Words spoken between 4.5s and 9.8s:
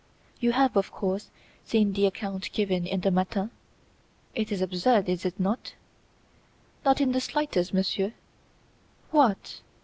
is absurd, is it not?" "Not in the slightest, Monsieur." "What!